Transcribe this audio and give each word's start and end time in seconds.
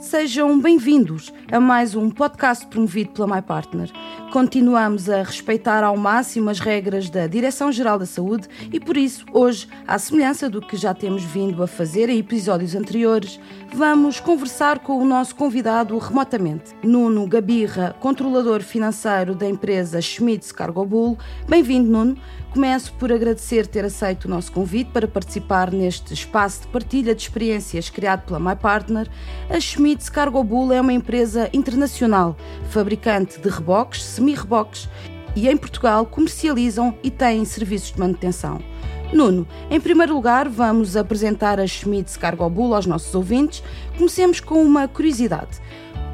Sejam 0.00 0.58
bem-vindos 0.58 1.30
a 1.52 1.60
mais 1.60 1.94
um 1.94 2.08
podcast 2.08 2.66
promovido 2.66 3.10
pela 3.10 3.36
My 3.36 3.42
Partner. 3.42 3.90
Continuamos 4.32 5.10
a 5.10 5.22
respeitar 5.22 5.84
ao 5.84 5.94
máximo 5.94 6.48
as 6.48 6.58
regras 6.58 7.10
da 7.10 7.26
Direção-Geral 7.26 7.98
da 7.98 8.06
Saúde 8.06 8.48
e, 8.72 8.80
por 8.80 8.96
isso, 8.96 9.26
hoje, 9.30 9.68
à 9.86 9.98
semelhança 9.98 10.48
do 10.48 10.62
que 10.62 10.74
já 10.74 10.94
temos 10.94 11.22
vindo 11.22 11.62
a 11.62 11.66
fazer 11.66 12.08
em 12.08 12.18
episódios 12.18 12.74
anteriores, 12.74 13.38
vamos 13.74 14.20
conversar 14.20 14.78
com 14.78 14.96
o 14.98 15.04
nosso 15.04 15.34
convidado 15.34 15.98
remotamente, 15.98 16.74
Nuno 16.82 17.26
Gabirra, 17.26 17.94
controlador 18.00 18.62
financeiro 18.62 19.34
da 19.34 19.46
empresa 19.46 20.00
Schmitz 20.00 20.50
Cargo 20.50 20.86
Bull. 20.86 21.18
Bem-vindo, 21.46 21.90
Nuno. 21.90 22.16
Começo 22.50 22.92
por 22.94 23.12
agradecer 23.12 23.64
ter 23.64 23.84
aceito 23.84 24.24
o 24.24 24.28
nosso 24.28 24.50
convite 24.50 24.90
para 24.90 25.06
participar 25.06 25.70
neste 25.70 26.12
espaço 26.12 26.62
de 26.62 26.66
partilha 26.66 27.14
de 27.14 27.22
experiências 27.22 27.88
criado 27.88 28.26
pela 28.26 28.40
My 28.40 28.56
Partner. 28.56 29.08
A 29.48 29.60
Schmitz 29.60 29.89
Cargo 29.96 30.44
Bull 30.44 30.72
é 30.72 30.80
uma 30.80 30.92
empresa 30.92 31.50
internacional, 31.52 32.36
fabricante 32.68 33.40
de 33.40 33.48
reboques, 33.48 34.02
semi-reboques 34.04 34.88
e 35.34 35.48
em 35.48 35.56
Portugal 35.56 36.06
comercializam 36.06 36.96
e 37.02 37.10
têm 37.10 37.44
serviços 37.44 37.92
de 37.92 37.98
manutenção. 37.98 38.60
Nuno, 39.12 39.46
em 39.68 39.80
primeiro 39.80 40.14
lugar, 40.14 40.48
vamos 40.48 40.96
apresentar 40.96 41.58
a 41.58 41.66
Schmitz 41.66 42.16
Cargo 42.16 42.48
Bull 42.48 42.74
aos 42.74 42.86
nossos 42.86 43.14
ouvintes. 43.14 43.62
Comecemos 43.96 44.38
com 44.38 44.62
uma 44.62 44.86
curiosidade. 44.86 45.60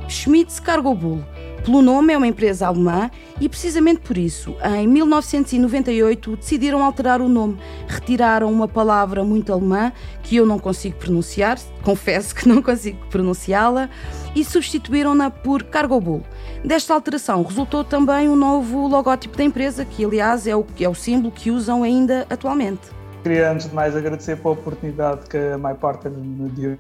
Schmitz 0.08 0.58
Cargo 0.58 0.95
Bull 0.95 1.22
pelo 1.66 1.83
nome, 1.83 2.12
é 2.12 2.16
uma 2.16 2.29
empresa 2.29 2.69
alemã 2.69 3.11
e, 3.41 3.48
precisamente 3.48 3.98
por 3.98 4.16
isso, 4.16 4.55
em 4.79 4.87
1998 4.87 6.37
decidiram 6.37 6.84
alterar 6.84 7.20
o 7.20 7.29
nome. 7.29 7.59
Retiraram 7.89 8.52
uma 8.52 8.69
palavra 8.69 9.25
muito 9.25 9.52
alemã 9.52 9.92
que 10.23 10.37
eu 10.37 10.47
não 10.47 10.61
consigo 10.61 10.97
pronunciar, 10.97 11.59
confesso 11.83 12.33
que 12.37 12.48
não 12.48 12.62
consigo 12.62 13.05
pronunciá-la, 13.11 13.91
e 14.33 14.45
substituíram-na 14.45 15.29
por 15.29 15.65
Cargo 15.65 16.01
Bull. 16.01 16.23
Desta 16.65 16.95
alteração 16.95 17.42
resultou 17.42 17.83
também 17.83 18.28
um 18.28 18.36
novo 18.36 18.86
logótipo 18.86 19.36
da 19.36 19.42
empresa, 19.42 19.84
que 19.84 20.05
aliás 20.05 20.47
é 20.47 20.55
o, 20.55 20.64
é 20.78 20.89
o 20.89 20.95
símbolo 20.95 21.33
que 21.33 21.51
usam 21.51 21.83
ainda 21.83 22.25
atualmente. 22.30 22.95
Queria 23.25 23.51
antes 23.51 23.69
de 23.69 23.75
mais 23.75 23.97
agradecer 23.97 24.36
pela 24.36 24.55
oportunidade 24.55 25.28
que 25.28 25.36
a 25.36 25.58
MyPartner 25.58 26.12
me 26.12 26.48
deu 26.51 26.78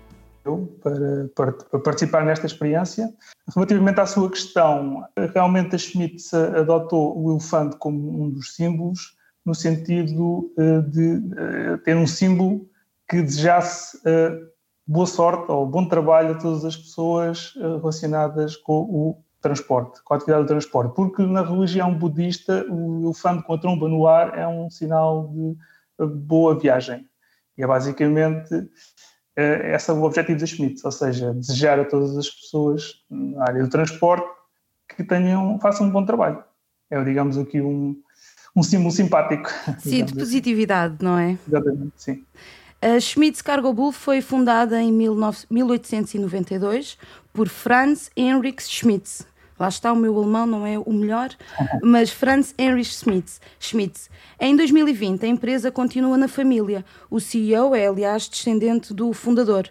para, 0.82 1.28
para, 1.34 1.52
para, 1.52 1.80
participar 1.80 2.24
nesta 2.24 2.46
experiência. 2.46 3.12
Relativamente 3.54 4.00
à 4.00 4.06
sua 4.06 4.30
questão, 4.30 5.04
realmente 5.34 5.74
a 5.74 5.78
Schmidt 5.78 6.22
adotou 6.34 7.18
o 7.18 7.32
elefante 7.32 7.76
como 7.76 8.24
um 8.24 8.30
dos 8.30 8.54
símbolos, 8.54 9.16
no 9.46 9.54
sentido 9.54 10.52
eh, 10.58 10.80
de 10.80 11.22
eh, 11.36 11.76
ter 11.84 11.96
um 11.96 12.06
símbolo 12.06 12.68
que 13.08 13.22
desejasse 13.22 13.96
eh, 14.04 14.36
boa 14.84 15.06
sorte 15.06 15.50
ou 15.52 15.64
bom 15.64 15.86
trabalho 15.86 16.32
a 16.32 16.38
todas 16.38 16.64
as 16.64 16.76
pessoas 16.76 17.54
relacionadas 17.56 18.56
com 18.56 18.80
o 18.82 19.24
transporte, 19.40 20.02
com 20.02 20.14
a 20.14 20.16
atividade 20.16 20.44
do 20.44 20.48
transporte, 20.48 20.94
porque 20.96 21.22
na 21.22 21.42
religião 21.42 21.94
budista 21.94 22.66
o 22.68 23.04
elefante 23.04 23.44
com 23.44 23.54
a 23.54 23.58
tromba 23.58 23.88
no 23.88 24.06
ar 24.08 24.36
é 24.36 24.46
um 24.46 24.68
sinal 24.68 25.28
de 25.32 26.06
boa 26.06 26.58
viagem. 26.58 27.06
E 27.56 27.62
é 27.62 27.66
basicamente 27.66 28.68
esse 29.36 29.90
é 29.90 29.94
o 29.94 30.02
objetivo 30.02 30.38
da 30.38 30.46
Schmidt, 30.46 30.80
ou 30.84 30.90
seja, 30.90 31.34
desejar 31.34 31.78
a 31.78 31.84
todas 31.84 32.16
as 32.16 32.30
pessoas 32.30 33.02
na 33.10 33.42
área 33.42 33.62
do 33.62 33.68
transporte 33.68 34.26
que 34.96 35.04
tenham, 35.04 35.58
façam 35.60 35.86
um 35.86 35.90
bom 35.90 36.04
trabalho. 36.04 36.42
É, 36.90 37.02
digamos, 37.04 37.36
aqui 37.36 37.60
um, 37.60 38.00
um 38.54 38.62
símbolo 38.62 38.90
simpático. 38.90 39.50
Sim, 39.78 39.98
de 39.98 40.04
assim. 40.04 40.14
positividade, 40.14 40.94
assim. 40.94 41.04
não 41.04 41.18
é? 41.18 41.38
Exatamente, 41.46 41.92
sim. 41.96 42.24
A 42.80 42.98
Schmitz 43.00 43.42
Cargo 43.42 43.72
Bull 43.72 43.92
foi 43.92 44.20
fundada 44.20 44.80
em 44.80 44.92
1892 44.92 46.96
por 47.32 47.48
Franz 47.48 48.10
Heinrich 48.16 48.62
Schmitz. 48.62 49.26
Lá 49.58 49.68
está, 49.68 49.92
o 49.92 49.96
meu 49.96 50.16
alemão 50.16 50.46
não 50.46 50.66
é 50.66 50.78
o 50.78 50.92
melhor, 50.92 51.30
mas 51.82 52.10
Franz 52.10 52.54
Heinrich 52.58 52.94
Schmitz. 52.94 53.40
Schmitz. 53.58 54.10
Em 54.38 54.54
2020, 54.54 55.24
a 55.24 55.28
empresa 55.28 55.70
continua 55.70 56.16
na 56.16 56.28
família. 56.28 56.84
O 57.10 57.20
CEO 57.20 57.74
é, 57.74 57.86
aliás, 57.86 58.28
descendente 58.28 58.92
do 58.92 59.12
fundador. 59.12 59.68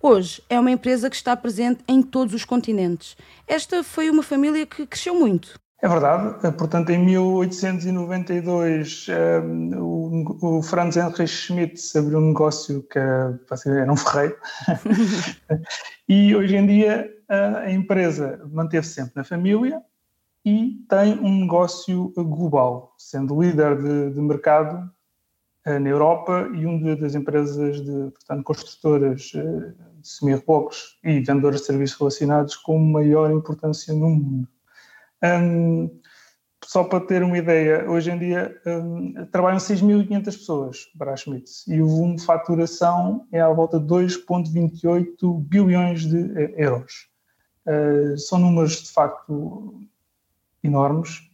Hoje 0.00 0.42
é 0.50 0.58
uma 0.58 0.70
empresa 0.70 1.08
que 1.08 1.16
está 1.16 1.36
presente 1.36 1.82
em 1.86 2.02
todos 2.02 2.34
os 2.34 2.44
continentes. 2.44 3.16
Esta 3.46 3.84
foi 3.84 4.10
uma 4.10 4.22
família 4.22 4.66
que 4.66 4.86
cresceu 4.86 5.14
muito. 5.14 5.60
É 5.82 5.88
verdade. 5.88 6.40
Portanto, 6.56 6.90
em 6.90 7.04
1892, 7.04 9.06
um, 9.44 10.24
o, 10.40 10.62
Franz 10.62 10.96
Heinrich 10.96 11.26
Schmitz 11.26 11.96
abriu 11.96 12.18
um 12.18 12.28
negócio 12.28 12.84
que 12.84 13.00
era, 13.00 13.36
era 13.66 13.92
um 13.92 13.96
ferreiro. 13.96 14.36
e 16.08 16.36
hoje 16.36 16.54
em 16.54 16.66
dia 16.66 17.10
a 17.28 17.70
empresa 17.70 18.40
manteve 18.50 18.86
sempre 18.86 19.12
na 19.16 19.24
família 19.24 19.82
e 20.44 20.84
tem 20.88 21.18
um 21.20 21.40
negócio 21.40 22.12
global, 22.16 22.94
sendo 22.98 23.40
líder 23.40 23.80
de, 23.80 24.10
de 24.14 24.20
mercado 24.20 24.90
uh, 25.66 25.78
na 25.78 25.88
Europa 25.88 26.50
e 26.54 26.66
uma 26.66 26.96
das 26.96 27.14
empresas 27.14 27.80
de, 27.80 28.10
portanto, 28.10 28.42
construtoras 28.42 29.32
uh, 29.34 29.74
de 30.00 30.08
semi-reboques 30.08 30.98
e 31.04 31.20
vendedoras 31.20 31.60
de 31.60 31.66
serviços 31.66 31.98
relacionados 31.98 32.56
com 32.56 32.78
maior 32.78 33.30
importância 33.30 33.94
no 33.94 34.10
mundo. 34.10 34.48
Um, 35.22 36.00
só 36.64 36.84
para 36.84 37.04
ter 37.04 37.22
uma 37.22 37.38
ideia, 37.38 37.88
hoje 37.88 38.10
em 38.10 38.18
dia 38.18 38.56
um, 38.66 39.26
trabalham 39.30 39.58
6.500 39.58 40.24
pessoas 40.24 40.78
para 40.98 41.12
a 41.12 41.16
Schmitz 41.16 41.66
e 41.68 41.80
o 41.80 41.86
volume 41.86 42.16
de 42.16 42.24
faturação 42.24 43.26
é 43.32 43.40
à 43.40 43.48
volta 43.48 43.78
de 43.78 43.86
2,28 43.86 45.40
bilhões 45.48 46.04
de 46.06 46.52
euros. 46.56 47.11
Uh, 47.64 48.18
são 48.18 48.38
números 48.38 48.82
de 48.82 48.90
facto 48.90 49.80
enormes 50.64 51.30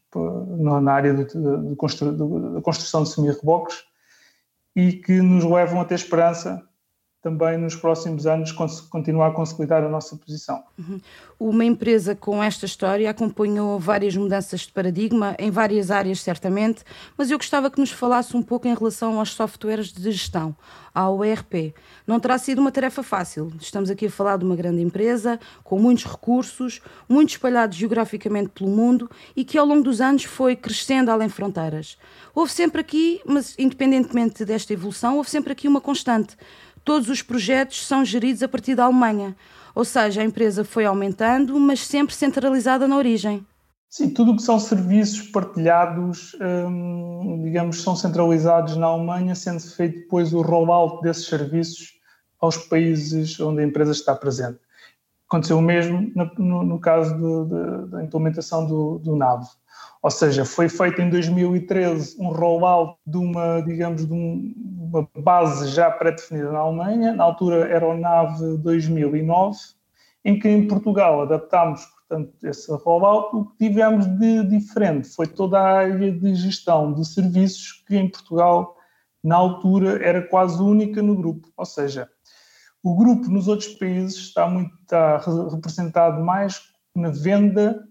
na 0.83 0.93
área 0.93 1.15
de 1.15 1.77
construção 1.77 3.03
de 3.03 3.11
semi-reboques 3.11 3.85
e 4.75 4.93
que 4.93 5.21
nos 5.21 5.45
levam 5.45 5.81
a 5.81 5.85
ter 5.85 5.95
esperança 5.95 6.68
também 7.21 7.59
nos 7.59 7.75
próximos 7.75 8.27
anos 8.27 8.53
continuar 8.53 9.29
a 9.29 9.33
consolidar 9.33 9.83
a 9.83 9.89
nossa 9.89 10.17
posição. 10.17 10.63
Uhum. 10.79 11.01
Uma 11.39 11.65
empresa 11.65 12.15
com 12.15 12.43
esta 12.43 12.65
história 12.65 13.11
acompanhou 13.11 13.79
várias 13.79 14.17
mudanças 14.17 14.61
de 14.61 14.73
paradigma 14.73 15.35
em 15.39 15.51
várias 15.51 15.91
áreas, 15.91 16.21
certamente, 16.21 16.85
mas 17.17 17.31
eu 17.31 17.39
gostava 17.39 17.71
que 17.71 17.81
nos 17.81 17.91
falasse 17.91 18.37
um 18.37 18.43
pouco 18.43 18.69
em 18.69 18.75
relação 18.75 19.19
aos 19.19 19.31
softwares 19.31 19.93
de 19.93 20.13
gestão, 20.13 20.55
ao 20.95 21.25
ERP. 21.25 21.75
Não 22.07 22.21
terá 22.21 22.39
sido 22.39 22.61
uma 22.61 22.73
tarefa 22.73 23.03
fácil. 23.03 23.53
Estamos 23.61 23.91
aqui 23.91 24.07
a 24.07 24.11
falar 24.11 24.37
de 24.37 24.45
uma 24.45 24.57
grande 24.57 24.81
empresa 24.81 25.41
com 25.65 25.79
muitos 25.79 26.05
recursos, 26.05 26.81
muito 27.09 27.31
espalhados 27.31 27.77
geograficamente 27.77 28.51
pelo 28.51 28.71
mundo 28.71 29.11
e 29.37 29.45
que 29.45 29.59
ao 29.59 29.67
longo 29.67 29.83
dos 29.83 30.01
anos 30.01 30.25
foi 30.25 30.55
crescendo 30.55 31.11
além 31.11 31.29
fronteiras. 31.29 31.99
Houve 32.35 32.53
sempre 32.53 32.81
aqui, 32.81 33.21
mas 33.27 33.57
independentemente 33.59 34.45
desta 34.45 34.73
evolução, 34.73 35.17
houve 35.17 35.31
sempre 35.31 35.53
aqui 35.53 35.67
uma 35.67 35.81
constante 35.81 36.37
todos 36.89 37.11
os 37.11 37.21
projetos 37.21 37.87
são 37.87 38.03
geridos 38.03 38.43
a 38.43 38.49
partir 38.49 38.75
da 38.75 38.85
Alemanha. 38.85 39.37
Ou 39.75 39.85
seja, 39.85 40.23
a 40.23 40.25
empresa 40.25 40.65
foi 40.65 40.87
aumentando, 40.87 41.61
mas 41.61 41.87
sempre 41.87 42.15
centralizada 42.15 42.89
na 42.89 42.97
origem. 42.97 43.47
Sim, 43.91 44.09
tudo 44.09 44.33
o 44.33 44.37
que 44.37 44.43
são 44.43 44.59
serviços 44.59 45.29
partilhados, 45.29 46.35
hum, 46.41 47.43
digamos, 47.45 47.83
são 47.83 47.95
centralizados 47.95 48.75
na 48.79 48.87
Alemanha, 48.87 49.35
sendo 49.35 49.61
feito 49.61 49.99
depois 49.99 50.33
o 50.33 50.41
rollout 50.41 51.03
desses 51.03 51.27
serviços 51.27 51.93
aos 52.41 52.57
países 52.57 53.39
onde 53.39 53.61
a 53.61 53.65
empresa 53.65 53.93
está 53.93 54.15
presente. 54.15 54.59
Aconteceu 55.29 55.59
o 55.59 55.63
mesmo 55.63 56.11
no, 56.15 56.31
no, 56.39 56.63
no 56.65 56.81
caso 56.81 57.17
do, 57.19 57.45
de, 57.45 57.91
da 57.91 58.03
implementação 58.03 58.67
do, 58.67 58.99
do 58.99 59.15
NAV. 59.15 59.45
Ou 60.03 60.11
seja, 60.11 60.45
foi 60.45 60.69
feito 60.69 61.03
em 61.03 61.11
2013 61.11 62.17
um 62.21 62.29
rollout 62.29 62.99
de 63.07 63.19
uma, 63.19 63.61
digamos, 63.61 64.07
de 64.07 64.13
um, 64.13 64.55
uma 64.57 65.09
base 65.19 65.69
já 65.69 65.91
pré-definida 65.91 66.53
na 66.53 66.61
Alemanha, 66.61 67.13
na 67.13 67.25
altura 67.25 67.69
era 67.69 67.87
o 67.87 67.97
NAV 67.97 68.59
2009, 68.59 69.59
em 70.25 70.39
que 70.39 70.49
em 70.49 70.67
Portugal 70.69 71.23
adaptámos, 71.23 71.85
portanto, 71.85 72.33
esse 72.45 72.73
rollout. 72.73 73.37
O 73.37 73.45
que 73.47 73.69
tivemos 73.69 74.07
de 74.07 74.45
diferente 74.45 75.09
foi 75.09 75.27
toda 75.27 75.59
a 75.59 75.79
área 75.79 76.13
de 76.13 76.35
gestão 76.37 76.93
de 76.93 77.07
serviços 77.07 77.85
que 77.87 77.97
em 77.97 78.09
Portugal, 78.09 78.77
na 79.23 79.37
altura, 79.37 80.03
era 80.03 80.23
quase 80.23 80.63
única 80.63 81.03
no 81.03 81.17
grupo. 81.17 81.49
Ou 81.57 81.67
seja, 81.67 82.09
o 82.83 82.95
grupo 82.95 83.29
nos 83.29 83.49
outros 83.49 83.75
países 83.75 84.17
está 84.17 84.49
muito 84.49 84.75
está 84.83 85.19
representado 85.51 86.23
mais 86.25 86.63
na 86.95 87.11
venda 87.11 87.89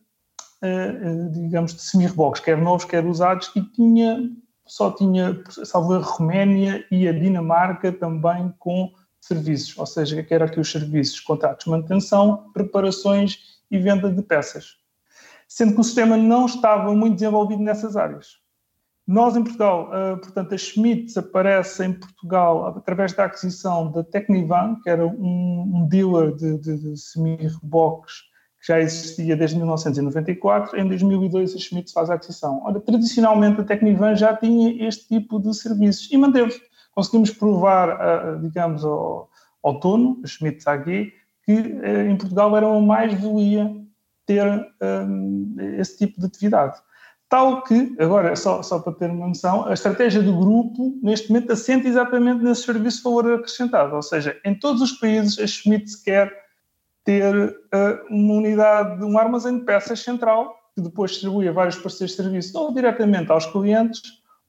uh, 0.62 1.30
digamos, 1.32 1.74
de 1.74 1.82
semi-reboques, 1.82 2.42
quer 2.42 2.58
novos, 2.58 2.86
quer 2.86 3.06
usados, 3.06 3.52
e 3.56 3.62
tinha, 3.62 4.30
só 4.66 4.92
tinha, 4.92 5.42
salvo 5.66 5.94
a 5.94 6.00
Roménia 6.00 6.86
e 6.92 7.08
a 7.08 7.12
Dinamarca 7.12 7.92
também 7.92 8.54
com 8.60 8.92
serviços, 9.20 9.78
ou 9.78 9.86
seja, 9.86 10.24
que 10.24 10.34
era 10.34 10.46
aqui 10.46 10.60
os 10.60 10.72
serviços, 10.72 11.20
contratos 11.20 11.66
de 11.66 11.72
manutenção, 11.72 12.50
preparações 12.54 13.60
e 13.70 13.78
venda 13.78 14.12
de 14.12 14.22
peças. 14.22 14.78
Sendo 15.48 15.74
que 15.74 15.82
o 15.82 15.84
sistema 15.84 16.18
não 16.18 16.46
estava 16.46 16.94
muito 16.94 17.16
desenvolvido 17.16 17.62
nessas 17.62 17.96
áreas. 17.96 18.38
Nós, 19.08 19.38
em 19.38 19.44
Portugal, 19.44 19.90
uh, 19.90 20.18
portanto, 20.18 20.54
a 20.54 20.58
Schmitz 20.58 21.16
aparece 21.16 21.86
em 21.86 21.94
Portugal 21.94 22.68
através 22.68 23.14
da 23.14 23.24
aquisição 23.24 23.90
da 23.90 24.04
Tecnivan, 24.04 24.76
que 24.84 24.90
era 24.90 25.08
um, 25.08 25.72
um 25.76 25.88
dealer 25.88 26.36
de, 26.36 26.58
de, 26.58 26.78
de 26.78 26.98
semi-reboques 26.98 28.24
que 28.60 28.68
já 28.68 28.82
existia 28.82 29.38
desde 29.38 29.56
1994. 29.56 30.78
Em 30.78 30.86
2002, 30.86 31.56
a 31.56 31.58
Schmitz 31.58 31.94
faz 31.94 32.10
a 32.10 32.16
aquisição. 32.16 32.62
Ora, 32.66 32.82
tradicionalmente, 32.82 33.62
a 33.62 33.64
Tecnivan 33.64 34.14
já 34.14 34.36
tinha 34.36 34.86
este 34.86 35.08
tipo 35.08 35.40
de 35.40 35.56
serviços 35.56 36.12
e 36.12 36.18
manteve. 36.18 36.60
Conseguimos 36.94 37.32
provar, 37.32 37.90
uh, 37.90 38.42
digamos, 38.42 38.84
ao, 38.84 39.30
ao 39.64 39.80
a 40.22 40.28
Schmitz 40.28 40.68
AG, 40.68 41.14
que 41.46 41.54
uh, 41.54 42.10
em 42.10 42.18
Portugal 42.18 42.58
era 42.58 42.68
uma 42.68 42.82
mais-valia 42.82 43.74
ter 44.26 44.46
um, 44.82 45.56
esse 45.80 45.98
tipo 45.98 46.20
de 46.20 46.28
atividade. 46.28 46.78
Tal 47.30 47.62
que, 47.64 47.94
agora, 48.00 48.36
só, 48.38 48.64
só 48.64 48.80
para 48.80 48.94
ter 48.94 49.10
uma 49.10 49.28
noção, 49.28 49.66
a 49.66 49.74
estratégia 49.74 50.22
do 50.22 50.38
grupo, 50.38 50.98
neste 51.04 51.30
momento, 51.30 51.52
assenta 51.52 51.86
exatamente 51.86 52.42
nesse 52.42 52.64
serviço 52.64 52.98
de 52.98 53.04
valor 53.04 53.34
acrescentado. 53.34 53.96
Ou 53.96 54.02
seja, 54.02 54.40
em 54.46 54.58
todos 54.58 54.82
os 54.82 54.94
países, 54.94 55.38
a 55.38 55.46
Schmidt 55.46 56.02
quer 56.04 56.34
ter 57.04 57.36
uh, 57.36 58.06
uma 58.10 58.36
unidade, 58.36 59.04
um 59.04 59.18
armazém 59.18 59.60
de 59.60 59.66
peças 59.66 60.00
central, 60.00 60.56
que 60.74 60.82
depois 60.82 61.12
distribui 61.12 61.50
a 61.50 61.52
vários 61.52 61.76
parceiros 61.76 62.16
de 62.16 62.24
serviço, 62.24 62.58
ou 62.58 62.74
diretamente 62.74 63.30
aos 63.30 63.46
clientes, 63.46 64.02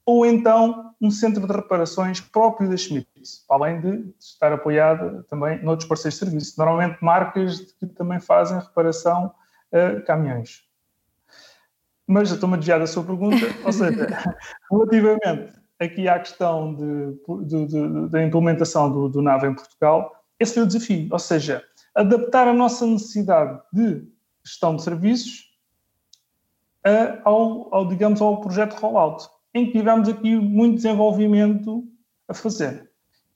ou 0.07 0.25
então 0.25 0.93
um 1.01 1.11
centro 1.11 1.47
de 1.47 1.53
reparações 1.53 2.21
próprio 2.21 2.71
da 2.71 2.77
Schmidt, 2.77 3.09
além 3.51 3.81
de 3.81 4.15
estar 4.21 4.53
apoiada 4.53 5.25
também 5.29 5.63
noutros 5.65 5.89
parceiros 5.89 6.19
de 6.19 6.25
serviço, 6.25 6.55
normalmente 6.57 6.99
marcas 7.03 7.61
que 7.79 7.87
também 7.87 8.21
fazem 8.21 8.59
reparação 8.59 9.33
a 9.73 10.01
caminhões 10.03 10.68
mas 12.09 12.31
estou-me 12.31 12.55
a 12.55 12.57
desviar 12.57 12.81
da 12.81 12.87
sua 12.87 13.05
pergunta, 13.05 13.37
ou 13.63 13.73
seja, 13.73 14.09
relativamente 14.73 15.53
aqui 15.79 16.09
à 16.09 16.19
questão 16.19 16.75
de, 16.75 17.47
de, 17.47 17.67
de, 17.67 18.09
da 18.09 18.25
implementação 18.25 18.91
do, 18.91 19.09
do 19.11 19.21
NAV 19.21 19.45
em 19.45 19.55
Portugal, 19.55 20.25
esse 20.41 20.55
foi 20.55 20.63
o 20.63 20.67
desafio, 20.67 21.07
ou 21.11 21.19
seja, 21.19 21.63
adaptar 21.95 22.49
a 22.49 22.55
nossa 22.55 22.87
necessidade 22.87 23.61
de 23.73 24.09
gestão 24.43 24.75
de 24.75 24.83
serviços 24.83 25.53
a, 26.83 27.29
ao, 27.29 27.75
ao, 27.75 27.87
digamos, 27.87 28.23
ao 28.23 28.41
projeto 28.41 28.75
rollout, 28.81 29.29
em 29.53 29.67
que 29.67 29.73
tivemos 29.73 30.09
aqui 30.09 30.35
muito 30.35 30.77
desenvolvimento 30.77 31.85
a 32.27 32.33
fazer. 32.33 32.88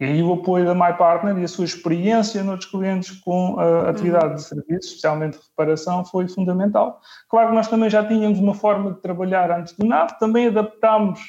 E 0.02 0.04
aí 0.04 0.20
o 0.20 0.32
apoio 0.32 0.64
da 0.64 0.74
MyPartner 0.74 1.38
e 1.38 1.44
a 1.44 1.48
sua 1.48 1.64
experiência 1.64 2.42
noutros 2.42 2.68
clientes 2.68 3.12
com 3.20 3.56
a 3.60 3.88
atividade 3.88 4.30
uhum. 4.30 4.34
de 4.34 4.42
serviços, 4.42 4.86
especialmente 4.86 5.38
de 5.38 5.44
reparação, 5.44 6.04
foi 6.04 6.26
fundamental. 6.26 7.00
Claro 7.28 7.50
que 7.50 7.54
nós 7.54 7.68
também 7.68 7.88
já 7.88 8.04
tínhamos 8.04 8.40
uma 8.40 8.52
forma 8.52 8.94
de 8.94 9.00
trabalhar 9.00 9.48
antes 9.52 9.76
do 9.76 9.86
NAV, 9.86 10.18
também 10.18 10.48
adaptámos 10.48 11.20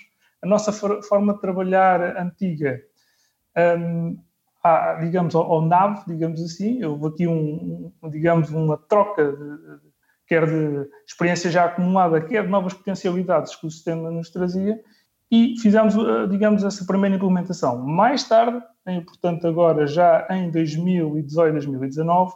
a 0.43 0.47
nossa 0.47 0.71
forma 1.03 1.35
de 1.35 1.39
trabalhar 1.39 2.17
antiga 2.17 2.81
um, 3.77 4.17
a, 4.63 4.95
digamos, 4.95 5.35
ao, 5.35 5.43
ao, 5.51 5.61
NAV, 5.61 6.05
digamos 6.07 6.41
assim. 6.41 6.83
Houve 6.83 7.09
aqui, 7.09 7.27
um, 7.27 7.93
um 8.01 8.09
digamos, 8.09 8.49
uma 8.49 8.75
troca, 8.75 9.33
de, 9.33 9.91
quer 10.25 10.47
de 10.47 10.89
experiência 11.07 11.51
já 11.51 11.65
acumulada, 11.65 12.19
quer 12.21 12.43
de 12.43 12.49
novas 12.49 12.73
potencialidades 12.73 13.55
que 13.55 13.67
o 13.67 13.69
sistema 13.69 14.09
nos 14.09 14.31
trazia, 14.31 14.81
e 15.31 15.55
fizemos, 15.59 15.95
eh, 15.95 16.27
digamos, 16.27 16.63
essa 16.63 16.85
primeira 16.85 17.15
implementação. 17.15 17.79
Mais 17.79 18.23
tarde, 18.23 18.61
portanto, 19.05 19.47
agora 19.47 19.87
já 19.87 20.27
em 20.29 20.51
2018, 20.51 21.53
2019, 21.53 22.33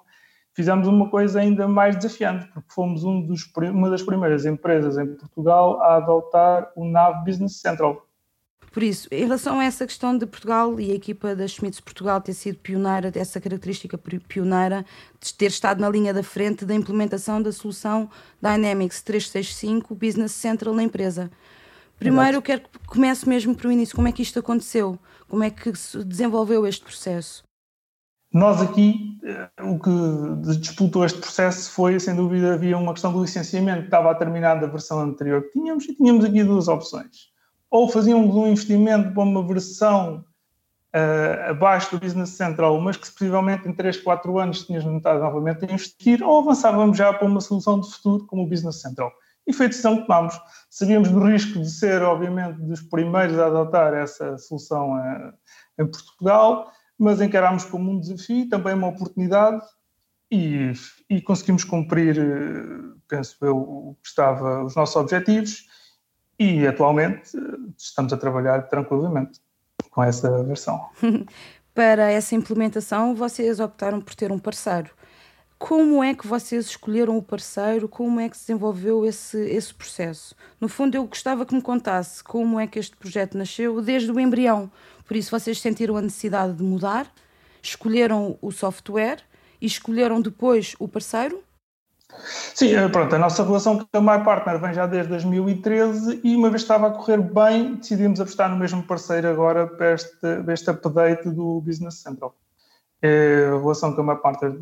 fizemos 0.58 0.88
uma 0.88 1.08
coisa 1.08 1.40
ainda 1.40 1.68
mais 1.68 1.96
desafiante, 1.96 2.48
porque 2.48 2.74
fomos 2.74 3.04
um 3.04 3.22
dos, 3.22 3.44
uma 3.72 3.92
das 3.92 4.02
primeiras 4.02 4.44
empresas 4.44 4.98
em 4.98 5.06
Portugal 5.06 5.80
a 5.82 5.98
adotar 5.98 6.72
o 6.76 6.84
NAV 6.84 7.24
Business 7.24 7.62
Central. 7.62 8.08
Por 8.72 8.84
isso, 8.84 9.08
em 9.12 9.24
relação 9.24 9.60
a 9.60 9.66
essa 9.66 9.86
questão 9.86 10.18
de 10.18 10.26
Portugal 10.26 10.80
e 10.80 10.92
a 10.92 10.96
equipa 10.96 11.36
da 11.36 11.48
Schmitz 11.48 11.80
Portugal 11.80 12.22
ter 12.22 12.34
sido 12.34 12.58
pioneira, 12.58 13.10
dessa 13.10 13.40
característica 13.40 13.98
pioneira, 13.98 14.86
de 15.20 15.34
ter 15.34 15.48
estado 15.48 15.80
na 15.80 15.90
linha 15.90 16.14
da 16.14 16.22
frente 16.22 16.66
da 16.66 16.76
implementação 16.76 17.42
da 17.42 17.52
solução 17.52 18.10
Dynamics 18.42 19.02
365 19.02 19.96
Business 19.96 20.32
Central 20.32 20.74
na 20.74 20.84
empresa. 20.84 21.32
Primeiro, 22.00 22.38
eu 22.38 22.42
quero 22.42 22.62
que 22.62 22.80
comece 22.86 23.28
mesmo 23.28 23.56
para 23.56 23.68
o 23.68 23.72
início. 23.72 23.96
Como 23.96 24.08
é 24.08 24.12
que 24.12 24.22
isto 24.22 24.40
aconteceu? 24.40 25.00
Como 25.28 25.44
é 25.44 25.50
que 25.50 25.76
se 25.76 26.04
desenvolveu 26.04 26.66
este 26.66 26.84
processo? 26.84 27.44
Nós 28.32 28.62
aqui, 28.62 29.18
eh, 29.24 29.50
o 29.64 29.80
que 29.80 30.58
disputou 30.60 31.06
este 31.06 31.20
processo 31.20 31.72
foi, 31.72 32.00
sem 32.00 32.16
dúvida, 32.16 32.54
havia 32.54 32.78
uma 32.78 32.94
questão 32.94 33.12
do 33.12 33.22
licenciamento 33.22 33.82
que 33.82 33.88
estava 33.88 34.12
a 34.12 34.16
terminar 34.16 34.60
da 34.60 34.68
versão 34.68 35.00
anterior 35.00 35.44
que 35.44 35.54
tínhamos 35.54 35.86
e 35.86 35.96
tínhamos 35.96 36.26
aqui 36.26 36.44
duas 36.44 36.68
opções. 36.68 37.32
Ou 37.72 37.90
fazíamos 37.90 38.36
um 38.36 38.48
investimento 38.48 39.14
para 39.14 39.24
uma 39.24 39.46
versão 39.46 40.26
uh, 40.94 41.50
abaixo 41.50 41.92
do 41.92 42.00
Business 42.00 42.30
Central, 42.32 42.80
mas 42.80 42.98
que 42.98 43.10
possivelmente 43.10 43.68
em 43.68 43.74
3, 43.74 43.98
4 43.98 44.40
anos 44.40 44.66
tínhamos 44.66 44.86
vontade 44.86 45.20
novamente 45.20 45.66
a 45.66 45.74
investir, 45.74 46.22
ou 46.22 46.42
avançávamos 46.42 46.98
já 46.98 47.14
para 47.14 47.28
uma 47.28 47.42
solução 47.42 47.80
de 47.80 47.90
futuro 47.90 48.26
como 48.26 48.44
o 48.44 48.48
Business 48.48 48.82
Central. 48.82 49.12
E 49.48 49.54
foi 49.54 49.68
a 49.68 49.70
decisão 49.70 49.96
que 49.96 50.08
tomámos. 50.08 50.38
Sabíamos 50.70 51.10
do 51.10 51.24
risco 51.24 51.60
de 51.60 51.70
ser, 51.70 52.02
obviamente, 52.02 52.60
dos 52.60 52.82
primeiros 52.82 53.40
a 53.40 53.48
adotar 53.48 53.94
essa 53.94 54.38
solução 54.38 54.98
eh, 55.00 55.34
em 55.80 55.88
Portugal, 55.88 56.72
mas 57.00 57.22
encarámos 57.22 57.64
como 57.64 57.92
um 57.92 58.00
desafio, 58.00 58.50
também 58.50 58.74
uma 58.74 58.88
oportunidade 58.88 59.64
e, 60.30 60.74
e 61.10 61.22
conseguimos 61.22 61.64
cumprir, 61.64 62.18
eh, 62.20 62.96
penso 63.08 63.38
eu, 63.42 63.98
estava, 64.04 64.64
os 64.64 64.76
nossos 64.76 64.96
objetivos 64.98 65.66
e 66.38 66.68
atualmente 66.68 67.38
eh, 67.38 67.72
estamos 67.78 68.12
a 68.12 68.18
trabalhar 68.18 68.64
tranquilamente 68.64 69.40
com 69.90 70.04
essa 70.04 70.44
versão. 70.44 70.90
Para 71.74 72.12
essa 72.12 72.36
implementação, 72.36 73.16
vocês 73.16 73.60
optaram 73.60 74.02
por 74.02 74.16
ter 74.16 74.32
um 74.32 74.40
parceiro. 74.40 74.90
Como 75.60 76.04
é 76.04 76.14
que 76.14 76.28
vocês 76.28 76.68
escolheram 76.68 77.18
o 77.18 77.22
parceiro? 77.22 77.90
Como 77.90 78.20
é 78.20 78.30
que 78.30 78.38
se 78.38 78.44
desenvolveu 78.44 79.06
esse, 79.06 79.38
esse 79.50 79.74
processo? 79.74 80.36
No 80.62 80.70
fundo, 80.70 80.96
eu 80.96 81.06
gostava 81.06 81.46
que 81.46 81.56
me 81.56 81.62
contasse 81.62 82.24
como 82.24 82.60
é 82.60 82.68
que 82.68 82.78
este 82.78 82.96
projeto 82.96 83.38
nasceu 83.38 83.82
desde 83.82 84.12
o 84.12 84.20
embrião. 84.20 84.72
Por 85.06 85.18
isso, 85.18 85.32
vocês 85.32 85.60
sentiram 85.60 85.98
a 85.98 86.02
necessidade 86.02 86.54
de 86.54 86.64
mudar, 86.64 87.12
escolheram 87.62 88.38
o 88.40 88.52
software 88.52 89.24
e 89.60 89.66
escolheram 89.66 90.22
depois 90.22 90.76
o 90.80 90.88
parceiro? 90.88 91.44
Sim, 92.54 92.74
eh, 92.76 92.88
pronto, 92.88 93.14
a 93.16 93.20
nossa 93.20 93.44
relação 93.44 93.80
com 93.80 93.98
a 93.98 94.02
MyPartner 94.02 94.60
vem 94.60 94.74
já 94.74 94.86
desde 94.86 95.10
2013 95.10 96.22
e 96.24 96.36
uma 96.36 96.50
vez 96.50 96.62
estava 96.62 96.88
a 96.88 96.92
correr 96.92 97.20
bem, 97.20 97.76
decidimos 97.76 98.22
apostar 98.22 98.50
no 98.50 98.56
mesmo 98.56 98.82
parceiro 98.84 99.28
agora 99.28 99.68
para 99.68 99.94
este, 99.94 100.18
para 100.20 100.54
este 100.54 100.70
update 100.70 101.30
do 101.30 101.62
Business 101.62 101.96
Central. 101.96 102.34
É, 103.02 103.52
a 103.54 103.60
relação 103.60 103.94
com 103.94 104.02
a 104.02 104.04
MyPartner, 104.04 104.58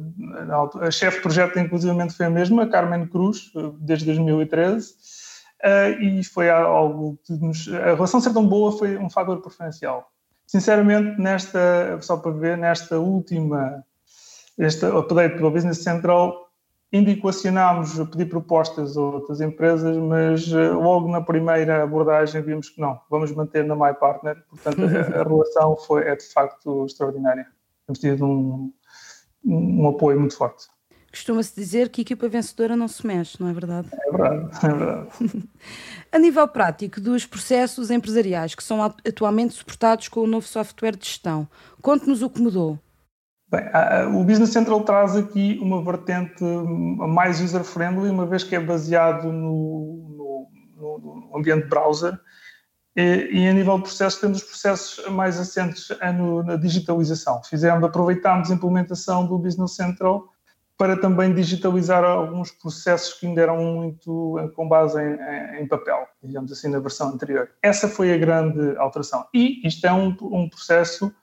a 0.81 0.91
chefe 0.91 1.17
de 1.17 1.23
projeto 1.23 1.57
inclusive 1.57 2.09
foi 2.09 2.25
a 2.25 2.29
mesma, 2.29 2.63
a 2.63 2.69
Carmen 2.69 3.07
Cruz, 3.07 3.51
desde 3.79 4.05
2013, 4.05 4.93
eh, 5.63 5.91
e 6.01 6.23
foi 6.23 6.49
algo 6.49 7.17
que 7.25 7.33
nos, 7.33 7.67
a 7.69 7.95
relação 7.95 8.19
ser 8.19 8.33
tão 8.33 8.45
boa 8.45 8.77
foi 8.77 8.97
um 8.97 9.09
fator 9.09 9.41
preferencial. 9.41 10.11
Sinceramente, 10.45 11.19
nesta, 11.19 11.97
só 12.01 12.17
para 12.17 12.31
ver, 12.31 12.57
nesta 12.57 12.99
última, 12.99 13.83
este 14.57 14.85
update 14.85 15.37
do 15.37 15.49
Business 15.49 15.81
Central, 15.81 16.49
ainda 16.93 17.11
equacionámos 17.11 17.97
pedir 18.09 18.25
propostas 18.25 18.97
a 18.97 19.01
outras 19.01 19.39
empresas, 19.39 19.95
mas 19.95 20.51
eh, 20.51 20.71
logo 20.71 21.07
na 21.07 21.21
primeira 21.21 21.83
abordagem 21.83 22.41
vimos 22.41 22.69
que 22.69 22.81
não, 22.81 22.99
vamos 23.09 23.31
manter 23.31 23.63
na 23.63 23.75
MyPartner, 23.75 24.43
portanto 24.49 24.81
a, 24.81 25.21
a 25.21 25.23
relação 25.27 25.77
foi, 25.77 26.03
é 26.03 26.15
de 26.17 26.25
facto 26.25 26.85
extraordinária 26.85 27.47
temos 27.85 27.99
tido 27.99 28.25
um, 28.25 28.73
um 29.43 29.87
apoio 29.87 30.19
muito 30.19 30.35
forte. 30.35 30.65
Costuma-se 31.09 31.55
dizer 31.55 31.89
que 31.89 32.01
a 32.01 32.03
equipa 32.03 32.27
vencedora 32.27 32.75
não 32.75 32.89
se 32.89 33.07
mexe, 33.07 33.39
não 33.39 33.47
é 33.47 33.53
verdade? 33.53 33.87
É 33.93 34.11
verdade, 34.11 34.65
é 34.65 34.67
verdade. 34.67 35.09
a 36.11 36.19
nível 36.19 36.45
prático 36.47 36.99
dos 36.99 37.25
processos 37.25 37.89
empresariais 37.89 38.53
que 38.53 38.63
são 38.63 38.83
atualmente 38.83 39.53
suportados 39.53 40.09
com 40.09 40.21
o 40.21 40.27
novo 40.27 40.45
software 40.45 40.97
de 40.97 41.05
gestão, 41.05 41.47
conte-nos 41.81 42.21
o 42.21 42.29
que 42.29 42.41
mudou. 42.41 42.77
Bem, 43.49 43.63
o 44.13 44.25
Business 44.25 44.49
Central 44.49 44.83
traz 44.83 45.15
aqui 45.15 45.57
uma 45.61 45.81
vertente 45.81 46.43
mais 46.43 47.39
user-friendly, 47.39 48.09
uma 48.09 48.25
vez 48.25 48.43
que 48.43 48.55
é 48.55 48.59
baseado 48.59 49.31
no, 49.31 50.49
no, 50.75 50.99
no 50.99 51.37
ambiente 51.37 51.67
browser 51.67 52.19
e, 52.95 53.47
a 53.47 53.53
nível 53.53 53.75
de 53.77 53.83
processos, 53.83 54.21
temos 54.21 54.37
os 54.37 54.43
processos 54.43 55.05
mais 55.11 55.37
assentes 55.37 55.89
no, 56.17 56.43
na 56.43 56.55
digitalização. 56.55 57.43
Fizemos, 57.43 57.83
aproveitámos 57.83 58.49
a 58.49 58.53
implementação 58.53 59.27
do 59.27 59.37
Business 59.37 59.75
Central 59.75 60.29
para 60.77 60.97
também 60.97 61.33
digitalizar 61.33 62.03
alguns 62.03 62.51
processos 62.51 63.13
que 63.13 63.27
ainda 63.27 63.41
eram 63.41 63.57
muito 63.57 64.51
com 64.55 64.67
base 64.67 64.99
em, 65.01 65.61
em, 65.61 65.67
papel, 65.67 66.07
digamos 66.21 66.51
assim, 66.51 66.69
na 66.69 66.79
versão 66.79 67.09
anterior. 67.09 67.49
Essa 67.61 67.87
foi 67.87 68.13
a 68.13 68.17
grande 68.17 68.77
alteração. 68.77 69.25
E 69.33 69.65
isto 69.65 69.85
é 69.85 69.91
um, 69.91 70.15
um 70.21 70.49
processo 70.49 71.13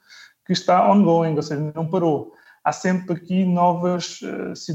que 0.47 0.53
está 0.53 0.91
ongoing, 0.91 1.37
ou 1.37 1.43
seja, 1.43 1.73
não 1.75 1.87
parou. 1.87 2.35
Há 2.65 2.73
sempre 2.73 3.15
aqui 3.15 3.45
novas, 3.45 4.21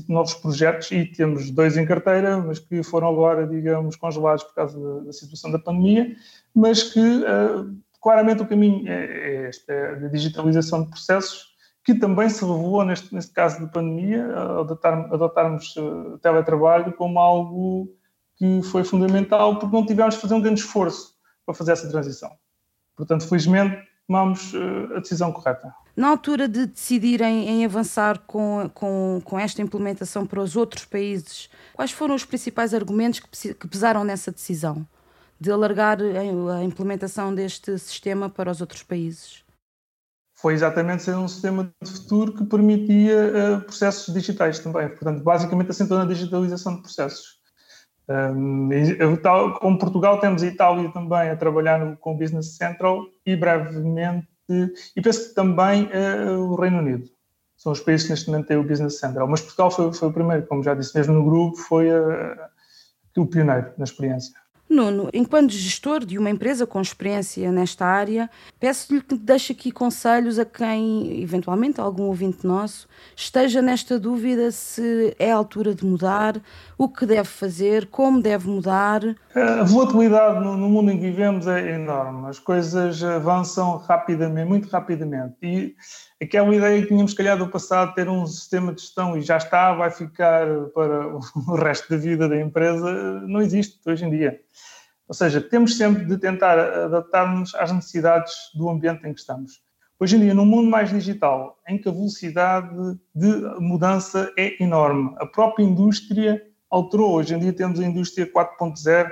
novos 0.09 0.33
projetos 0.35 0.91
e 0.91 1.05
temos 1.05 1.49
dois 1.51 1.77
em 1.77 1.85
carteira, 1.85 2.37
mas 2.37 2.59
que 2.59 2.83
foram 2.83 3.09
agora, 3.09 3.47
digamos, 3.47 3.95
congelados 3.95 4.43
por 4.43 4.53
causa 4.53 4.79
da, 4.79 5.05
da 5.05 5.13
situação 5.13 5.51
da 5.51 5.59
pandemia, 5.59 6.15
mas 6.53 6.83
que 6.83 7.23
claramente 8.01 8.41
o 8.41 8.47
caminho 8.47 8.87
é, 8.87 9.05
é 9.05 9.49
este, 9.49 9.71
é 9.71 10.05
a 10.05 10.07
digitalização 10.07 10.83
de 10.83 10.89
processos, 10.89 11.55
que 11.83 11.95
também 11.95 12.29
se 12.29 12.41
revelou 12.41 12.83
neste, 12.83 13.13
neste 13.13 13.33
caso 13.33 13.59
de 13.59 13.71
pandemia, 13.71 14.25
adotar, 14.59 14.93
adotarmos 15.13 15.75
uh, 15.77 16.17
teletrabalho 16.19 16.91
como 16.93 17.17
algo 17.17 17.89
que 18.35 18.61
foi 18.63 18.83
fundamental, 18.83 19.57
porque 19.57 19.75
não 19.75 19.85
tivemos 19.85 20.15
de 20.15 20.21
fazer 20.21 20.33
um 20.33 20.41
grande 20.41 20.59
esforço 20.59 21.15
para 21.45 21.55
fazer 21.55 21.71
essa 21.71 21.89
transição. 21.89 22.31
Portanto, 22.95 23.27
felizmente, 23.27 23.77
tomamos 24.05 24.53
uh, 24.53 24.95
a 24.95 24.99
decisão 24.99 25.31
correta. 25.31 25.73
Na 25.97 26.09
altura 26.09 26.47
de 26.47 26.67
decidirem 26.67 27.49
em 27.49 27.65
avançar 27.65 28.19
com, 28.19 28.69
com, 28.73 29.19
com 29.25 29.39
esta 29.39 29.61
implementação 29.61 30.25
para 30.25 30.39
os 30.39 30.55
outros 30.55 30.85
países, 30.85 31.49
quais 31.73 31.91
foram 31.91 32.13
os 32.13 32.23
principais 32.23 32.73
argumentos 32.73 33.19
que, 33.19 33.53
que 33.55 33.67
pesaram 33.67 34.03
nessa 34.03 34.31
decisão? 34.31 34.87
de 35.39 35.51
alargar 35.51 35.99
a 36.01 36.63
implementação 36.63 37.33
deste 37.33 37.77
sistema 37.77 38.29
para 38.29 38.51
os 38.51 38.59
outros 38.59 38.83
países? 38.83 39.43
Foi 40.39 40.53
exatamente 40.53 41.03
ser 41.03 41.15
um 41.15 41.27
sistema 41.27 41.71
de 41.83 41.91
futuro 41.91 42.33
que 42.33 42.45
permitia 42.45 43.57
uh, 43.57 43.61
processos 43.61 44.13
digitais 44.13 44.59
também. 44.59 44.87
Portanto, 44.89 45.23
basicamente 45.23 45.71
assentou 45.71 45.97
na 45.97 46.05
digitalização 46.05 46.75
de 46.75 46.81
processos. 46.81 47.37
Um, 48.09 49.15
tal, 49.21 49.59
como 49.59 49.77
Portugal, 49.77 50.19
temos 50.19 50.43
a 50.43 50.47
Itália 50.47 50.91
também 50.91 51.29
a 51.29 51.35
trabalhar 51.35 51.79
no, 51.79 51.97
com 51.97 52.13
o 52.13 52.17
Business 52.17 52.55
Central 52.55 53.03
e 53.25 53.35
brevemente, 53.35 54.27
e 54.49 55.01
penso 55.01 55.29
que 55.29 55.35
também 55.35 55.85
uh, 55.85 56.39
o 56.39 56.55
Reino 56.55 56.79
Unido. 56.79 57.09
São 57.55 57.71
os 57.71 57.79
países 57.79 58.05
que 58.05 58.11
neste 58.11 58.29
momento 58.29 58.47
têm 58.47 58.57
o 58.57 58.63
Business 58.63 58.99
Central. 58.99 59.27
Mas 59.27 59.41
Portugal 59.41 59.71
foi, 59.71 59.91
foi 59.91 60.07
o 60.07 60.13
primeiro, 60.13 60.45
como 60.45 60.63
já 60.63 60.73
disse 60.73 60.95
mesmo 60.95 61.13
no 61.13 61.25
grupo, 61.25 61.57
foi 61.57 61.89
uh, 61.91 62.35
o 63.17 63.25
pioneiro 63.25 63.73
na 63.77 63.83
experiência. 63.83 64.33
Nuno, 64.69 65.09
enquanto 65.13 65.51
gestor 65.51 66.05
de 66.05 66.17
uma 66.17 66.29
empresa 66.29 66.67
com 66.67 66.81
experiência 66.81 67.49
nesta 67.51 67.85
área, 67.85 68.29
peço-lhe 68.59 69.01
que 69.01 69.15
deixe 69.15 69.53
aqui 69.53 69.71
conselhos 69.71 70.37
a 70.37 70.43
quem, 70.43 71.21
eventualmente, 71.21 71.79
algum 71.79 72.03
ouvinte 72.03 72.45
nosso, 72.45 72.87
esteja 73.15 73.61
nesta 73.61 73.97
dúvida 73.97 74.51
se 74.51 75.15
é 75.17 75.31
a 75.31 75.35
altura 75.35 75.73
de 75.73 75.85
mudar, 75.85 76.41
o 76.77 76.89
que 76.89 77.05
deve 77.05 77.29
fazer, 77.29 77.87
como 77.87 78.21
deve 78.21 78.49
mudar. 78.49 79.01
A 79.33 79.63
volatilidade 79.63 80.43
no, 80.43 80.57
mundo 80.57 80.91
em 80.91 80.97
que 80.97 81.05
vivemos 81.05 81.47
é 81.47 81.75
enorme, 81.75 82.27
as 82.27 82.39
coisas 82.39 83.01
avançam 83.01 83.77
rapidamente, 83.77 84.49
muito 84.49 84.67
rapidamente. 84.69 85.37
E 85.41 85.75
aquela 86.21 86.53
ideia 86.53 86.81
que 86.81 86.89
tínhamos, 86.89 87.13
calhar, 87.13 87.37
do 87.37 87.47
passado, 87.47 87.93
ter 87.93 88.09
um 88.09 88.25
sistema 88.25 88.73
de 88.73 88.81
gestão 88.81 89.17
e 89.17 89.21
já 89.21 89.37
está, 89.37 89.73
vai 89.73 89.91
ficar 89.91 90.45
para 90.73 91.15
o 91.15 91.55
resto 91.55 91.89
da 91.89 91.97
vida 91.97 92.27
da 92.27 92.39
empresa, 92.39 93.21
não 93.21 93.41
existe 93.41 93.79
hoje 93.85 94.05
em 94.05 94.09
dia. 94.09 94.41
Ou 95.07 95.15
seja, 95.15 95.39
temos 95.39 95.77
sempre 95.77 96.05
de 96.05 96.17
tentar 96.17 96.59
adaptar-nos 96.59 97.55
às 97.55 97.71
necessidades 97.71 98.33
do 98.53 98.69
ambiente 98.69 99.07
em 99.07 99.13
que 99.13 99.19
estamos. 99.19 99.61
Hoje 99.99 100.17
em 100.17 100.19
dia, 100.19 100.33
num 100.33 100.45
mundo 100.45 100.69
mais 100.69 100.89
digital, 100.89 101.57
em 101.67 101.77
que 101.77 101.89
a 101.89 101.91
velocidade 101.91 102.99
de 103.15 103.27
mudança 103.59 104.31
é 104.37 104.61
enorme, 104.61 105.15
a 105.17 105.25
própria 105.25 105.63
indústria 105.63 106.45
alterou. 106.69 107.15
Hoje 107.15 107.33
em 107.33 107.39
dia 107.39 107.53
temos 107.53 107.79
a 107.79 107.85
indústria 107.85 108.31
4.0, 108.31 109.11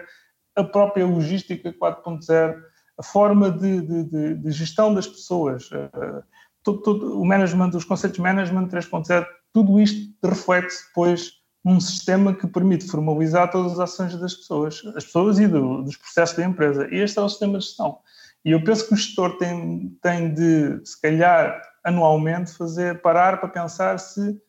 a 0.56 0.64
própria 0.64 1.06
logística 1.06 1.74
4.0, 1.74 2.62
a 2.98 3.04
forma 3.04 3.50
de, 3.50 3.82
de, 3.82 4.36
de, 4.36 4.52
gestão 4.52 4.94
das 4.94 5.08
pessoas, 5.08 5.70
uh, 5.72 6.24
todo, 6.64 6.82
todo, 6.82 7.20
o 7.20 7.26
management, 7.26 7.72
os 7.76 7.84
conceitos 7.84 8.18
de 8.18 8.22
management 8.22 8.68
3.0, 8.68 9.26
tudo 9.52 9.80
isto 9.80 10.14
reflete 10.24 10.74
depois 10.88 11.32
num 11.66 11.80
sistema 11.80 12.32
que 12.32 12.46
permite 12.46 12.86
formalizar 12.86 13.50
todas 13.50 13.74
as 13.74 13.80
ações 13.80 14.16
das 14.16 14.36
pessoas, 14.36 14.84
as 14.96 15.04
pessoas 15.04 15.40
e 15.40 15.48
do, 15.48 15.82
dos 15.82 15.98
processos 15.98 16.38
da 16.38 16.46
empresa. 16.46 16.88
E 16.92 16.98
este 16.98 17.18
é 17.18 17.22
o 17.24 17.28
sistema 17.28 17.58
de 17.58 17.66
gestão. 17.66 17.98
E 18.46 18.52
eu 18.52 18.64
penso 18.64 18.88
que 18.88 18.94
o 18.94 18.98
gestor 18.98 19.40
tem, 19.40 19.98
tem 20.00 20.32
de, 20.32 20.80
se 20.86 21.02
calhar, 21.02 21.60
anualmente, 21.84 22.52
fazer 22.52 23.02
parar 23.02 23.40
para 23.40 23.50
pensar 23.50 23.98
se 23.98 24.40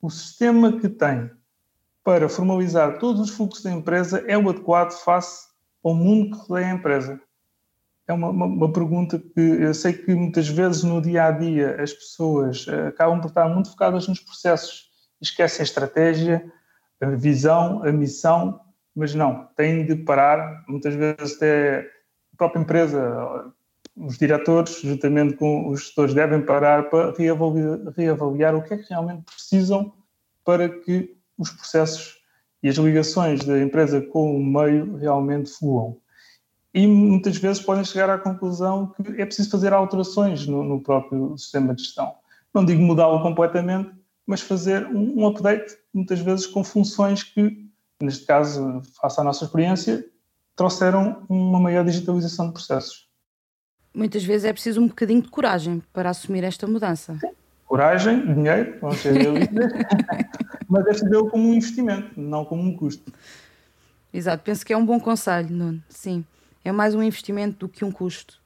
o 0.00 0.08
sistema 0.08 0.78
que 0.78 0.88
tem 0.88 1.28
para 2.04 2.28
formalizar 2.28 3.00
todos 3.00 3.20
os 3.20 3.30
fluxos 3.30 3.64
da 3.64 3.72
empresa 3.72 4.24
é 4.28 4.38
o 4.38 4.48
adequado 4.48 4.92
face 4.92 5.48
ao 5.82 5.92
mundo 5.92 6.36
que 6.36 6.46
rodeia 6.46 6.68
a 6.68 6.74
empresa. 6.74 7.20
É 8.06 8.12
uma, 8.12 8.28
uma, 8.28 8.46
uma, 8.46 8.72
pergunta 8.72 9.18
que 9.18 9.40
eu 9.40 9.74
sei 9.74 9.92
que 9.92 10.14
muitas 10.14 10.48
vezes 10.48 10.84
no 10.84 11.02
dia 11.02 11.24
a 11.24 11.30
dia 11.32 11.82
as 11.82 11.92
pessoas 11.92 12.66
eh, 12.68 12.88
acabam 12.88 13.20
por 13.20 13.28
estar 13.28 13.48
muito 13.48 13.70
focadas 13.70 14.06
nos 14.08 14.20
processos, 14.20 14.88
esquecem 15.20 15.62
a 15.62 15.64
estratégia, 15.64 16.52
a 17.00 17.06
visão, 17.10 17.82
a 17.84 17.92
missão, 17.92 18.60
mas 18.94 19.14
não, 19.14 19.48
têm 19.56 19.86
de 19.86 19.96
parar, 19.96 20.64
muitas 20.68 20.94
vezes 20.94 21.36
até 21.36 21.90
a 22.32 22.36
própria 22.36 22.60
empresa, 22.60 23.52
os 23.96 24.18
diretores, 24.18 24.80
juntamente 24.80 25.34
com 25.34 25.68
os 25.68 25.80
gestores, 25.80 26.14
devem 26.14 26.42
parar 26.42 26.90
para 26.90 27.12
reavaliar, 27.16 27.78
reavaliar 27.96 28.54
o 28.54 28.62
que 28.62 28.74
é 28.74 28.76
que 28.78 28.88
realmente 28.88 29.24
precisam 29.24 29.92
para 30.44 30.68
que 30.68 31.16
os 31.38 31.50
processos 31.50 32.18
e 32.62 32.68
as 32.68 32.76
ligações 32.76 33.44
da 33.44 33.58
empresa 33.60 34.00
com 34.00 34.36
o 34.36 34.44
meio 34.44 34.96
realmente 34.96 35.50
fluam. 35.50 35.96
E 36.72 36.86
muitas 36.86 37.36
vezes 37.36 37.62
podem 37.62 37.84
chegar 37.84 38.10
à 38.10 38.18
conclusão 38.18 38.88
que 38.88 39.20
é 39.20 39.26
preciso 39.26 39.50
fazer 39.50 39.72
alterações 39.72 40.46
no, 40.46 40.62
no 40.62 40.80
próprio 40.80 41.36
sistema 41.36 41.74
de 41.74 41.82
gestão. 41.82 42.14
Não 42.54 42.64
digo 42.64 42.82
mudá-lo 42.82 43.22
completamente, 43.22 43.90
mas 44.30 44.40
fazer 44.40 44.86
um, 44.86 45.18
um 45.18 45.26
update, 45.26 45.76
muitas 45.92 46.20
vezes 46.20 46.46
com 46.46 46.62
funções 46.62 47.24
que, 47.24 47.68
neste 48.00 48.24
caso, 48.24 48.80
face 49.00 49.20
à 49.20 49.24
nossa 49.24 49.44
experiência, 49.44 50.06
trouxeram 50.54 51.26
uma 51.28 51.58
maior 51.58 51.84
digitalização 51.84 52.46
de 52.46 52.52
processos. 52.52 53.08
Muitas 53.92 54.22
vezes 54.22 54.44
é 54.44 54.52
preciso 54.52 54.80
um 54.80 54.86
bocadinho 54.86 55.20
de 55.20 55.28
coragem 55.28 55.82
para 55.92 56.10
assumir 56.10 56.44
esta 56.44 56.64
mudança. 56.64 57.18
Sim. 57.20 57.32
Coragem, 57.66 58.32
dinheiro, 58.32 58.78
vamos 58.80 58.98
ser 58.98 59.14
realistas, 59.14 59.72
mas 60.70 60.84
deve 60.84 60.98
ser 60.98 61.08
como 61.28 61.48
um 61.48 61.54
investimento, 61.54 62.20
não 62.20 62.44
como 62.44 62.62
um 62.62 62.76
custo. 62.76 63.12
Exato, 64.14 64.44
penso 64.44 64.64
que 64.64 64.72
é 64.72 64.76
um 64.76 64.86
bom 64.86 65.00
conselho, 65.00 65.50
Nuno. 65.50 65.82
Sim, 65.88 66.24
é 66.64 66.70
mais 66.70 66.94
um 66.94 67.02
investimento 67.02 67.66
do 67.66 67.68
que 67.68 67.84
um 67.84 67.90
custo. 67.90 68.40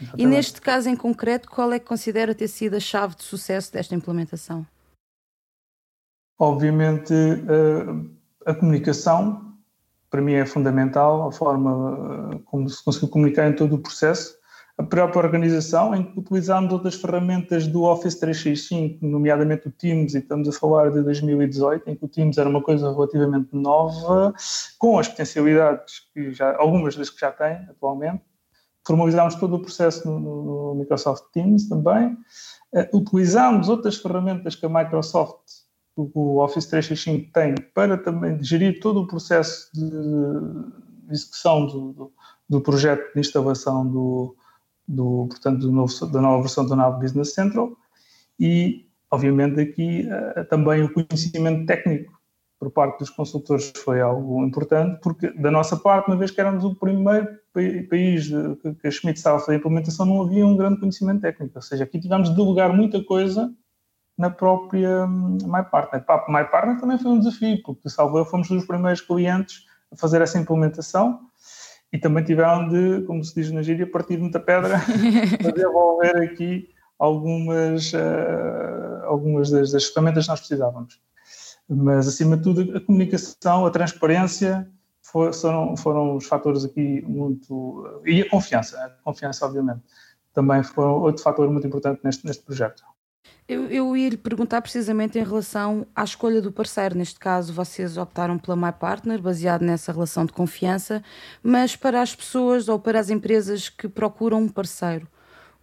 Exatamente. 0.00 0.22
E 0.22 0.26
neste 0.26 0.62
caso 0.62 0.88
em 0.88 0.96
concreto, 0.96 1.46
qual 1.50 1.70
é 1.72 1.78
que 1.78 1.84
considera 1.84 2.34
ter 2.34 2.48
sido 2.48 2.76
a 2.76 2.80
chave 2.80 3.16
de 3.16 3.22
sucesso 3.22 3.70
desta 3.70 3.94
implementação? 3.94 4.66
Obviamente, 6.38 7.14
eh, 7.14 8.50
a 8.50 8.54
comunicação, 8.54 9.54
para 10.10 10.20
mim, 10.20 10.34
é 10.34 10.44
fundamental, 10.44 11.28
a 11.28 11.32
forma 11.32 12.34
eh, 12.34 12.38
como 12.44 12.68
se 12.68 12.84
conseguiu 12.84 13.08
comunicar 13.08 13.48
em 13.48 13.54
todo 13.54 13.76
o 13.76 13.78
processo. 13.78 14.36
A 14.78 14.82
própria 14.82 15.22
organização, 15.22 15.94
em 15.94 16.04
que 16.04 16.20
utilizámos 16.20 16.70
outras 16.70 16.96
ferramentas 16.96 17.66
do 17.66 17.84
Office 17.84 18.16
365, 18.16 19.06
nomeadamente 19.06 19.68
o 19.68 19.70
Teams, 19.70 20.14
e 20.14 20.18
estamos 20.18 20.46
a 20.46 20.52
falar 20.52 20.90
de 20.90 21.02
2018, 21.02 21.88
em 21.88 21.96
que 21.96 22.04
o 22.04 22.08
Teams 22.08 22.36
era 22.36 22.46
uma 22.46 22.62
coisa 22.62 22.92
relativamente 22.92 23.48
nova, 23.52 24.34
com 24.78 24.98
as 24.98 25.08
potencialidades 25.08 26.02
que 26.12 26.30
já, 26.32 26.54
algumas 26.58 26.94
das 26.94 27.08
que 27.08 27.18
já 27.18 27.32
tem 27.32 27.54
atualmente. 27.70 28.22
Formalizámos 28.86 29.34
todo 29.36 29.56
o 29.56 29.60
processo 29.60 30.06
no, 30.06 30.20
no 30.20 30.74
Microsoft 30.74 31.24
Teams 31.32 31.66
também. 31.70 32.14
Uh, 32.70 32.98
utilizámos 32.98 33.70
outras 33.70 33.96
ferramentas 33.96 34.54
que 34.54 34.66
a 34.66 34.68
Microsoft 34.68 35.65
o 35.96 36.38
Office 36.38 36.66
365 36.66 37.32
tem 37.32 37.54
para 37.74 37.96
também 37.96 38.42
gerir 38.42 38.80
todo 38.80 39.00
o 39.00 39.06
processo 39.06 39.70
de 39.72 41.12
execução 41.12 41.66
do, 41.66 41.92
do, 41.92 42.12
do 42.48 42.60
projeto 42.60 43.14
de 43.14 43.20
instalação 43.20 43.86
do, 43.86 44.36
do 44.86 45.26
portanto, 45.28 45.60
do 45.60 45.72
novo, 45.72 46.06
da 46.06 46.20
nova 46.20 46.42
versão 46.42 46.66
do 46.66 46.76
Nav 46.76 47.00
Business 47.00 47.32
Central 47.32 47.72
e, 48.38 48.86
obviamente, 49.10 49.58
aqui 49.58 50.06
uh, 50.06 50.44
também 50.44 50.82
o 50.82 50.92
conhecimento 50.92 51.64
técnico 51.64 52.14
por 52.58 52.70
parte 52.70 52.98
dos 52.98 53.10
consultores 53.10 53.72
foi 53.76 54.00
algo 54.00 54.44
importante, 54.44 54.98
porque 55.02 55.30
da 55.30 55.50
nossa 55.50 55.76
parte, 55.76 56.08
uma 56.08 56.16
vez 56.16 56.30
que 56.30 56.40
éramos 56.40 56.64
o 56.64 56.74
primeiro 56.74 57.38
país 57.52 58.24
de, 58.24 58.56
que 58.80 58.86
a 58.86 58.90
Schmidt 58.90 59.18
estava 59.18 59.36
a 59.36 59.40
fazer 59.40 59.52
a 59.52 59.56
implementação, 59.56 60.06
não 60.06 60.22
havia 60.22 60.46
um 60.46 60.56
grande 60.56 60.80
conhecimento 60.80 61.20
técnico, 61.20 61.52
ou 61.56 61.62
seja, 61.62 61.84
aqui 61.84 61.98
tivemos 61.98 62.30
de 62.30 62.36
delegar 62.36 62.74
muita 62.74 63.02
coisa 63.04 63.54
na 64.16 64.30
própria 64.30 65.04
hum, 65.04 65.38
MyPartner. 65.44 66.04
A 66.08 66.32
MyPartner 66.32 66.80
também 66.80 66.98
foi 66.98 67.10
um 67.10 67.18
desafio, 67.18 67.62
porque, 67.62 67.88
salvo 67.88 68.18
eu, 68.18 68.24
fomos 68.24 68.48
dos 68.48 68.64
primeiros 68.64 69.00
clientes 69.00 69.64
a 69.92 69.96
fazer 69.96 70.22
essa 70.22 70.38
implementação 70.38 71.20
e 71.92 71.98
também 71.98 72.24
tiveram 72.24 72.68
de, 72.68 73.02
como 73.06 73.22
se 73.22 73.34
diz 73.34 73.52
na 73.52 73.62
gíria, 73.62 73.90
partir 73.90 74.18
muita 74.18 74.40
pedra 74.40 74.80
para 75.40 75.52
desenvolver 75.52 76.16
aqui 76.22 76.68
algumas, 76.98 77.92
uh, 77.92 79.04
algumas 79.04 79.50
das, 79.50 79.70
das, 79.72 79.84
ferramentas 79.84 80.24
que 80.24 80.30
nós 80.30 80.40
precisávamos. 80.40 81.00
Mas, 81.68 82.08
acima 82.08 82.36
de 82.36 82.42
tudo, 82.42 82.76
a 82.76 82.80
comunicação, 82.80 83.66
a 83.66 83.70
transparência 83.70 84.68
for, 85.02 85.32
foram, 85.34 85.76
foram 85.76 86.16
os 86.16 86.26
fatores 86.26 86.64
aqui 86.64 87.02
muito... 87.02 88.02
E 88.06 88.22
a 88.22 88.30
confiança, 88.30 88.78
a 88.78 88.90
confiança, 89.04 89.44
obviamente, 89.44 89.82
também 90.32 90.62
foi 90.62 90.84
outro 90.84 91.22
fator 91.22 91.50
muito 91.50 91.66
importante 91.66 92.00
neste, 92.04 92.24
neste 92.24 92.44
projeto. 92.44 92.82
Eu, 93.48 93.66
eu 93.66 93.96
ia 93.96 94.08
lhe 94.08 94.16
perguntar 94.16 94.60
precisamente 94.60 95.18
em 95.18 95.24
relação 95.24 95.86
à 95.94 96.02
escolha 96.02 96.42
do 96.42 96.50
parceiro. 96.50 96.96
Neste 96.96 97.18
caso, 97.18 97.52
vocês 97.52 97.96
optaram 97.96 98.38
pela 98.38 98.56
My 98.56 98.72
Partner, 98.72 99.22
baseado 99.22 99.62
nessa 99.62 99.92
relação 99.92 100.26
de 100.26 100.32
confiança, 100.32 101.02
mas 101.42 101.76
para 101.76 102.02
as 102.02 102.14
pessoas 102.14 102.68
ou 102.68 102.78
para 102.78 102.98
as 102.98 103.08
empresas 103.08 103.68
que 103.68 103.88
procuram 103.88 104.40
um 104.40 104.48
parceiro, 104.48 105.06